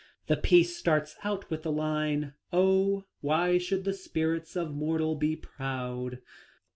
The 0.25 0.35
piece 0.35 0.75
starts 0.75 1.15
out 1.23 1.47
with 1.51 1.61
the 1.61 1.71
line," 1.71 2.33
Oh! 2.51 3.03
why 3.19 3.59
should 3.59 3.83
the 3.83 3.93
spirit 3.93 4.55
of 4.55 4.73
mortal 4.73 5.13
be 5.13 5.35
proud." 5.35 6.23